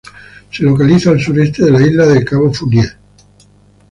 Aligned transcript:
Se 0.49 0.63
localiza 0.63 1.11
al 1.11 1.21
sureste 1.21 1.63
de 1.65 1.69
la 1.69 1.81
isla 1.85 2.05
en 2.05 2.25
Cabo 2.25 2.51
Fournier. 2.51 2.97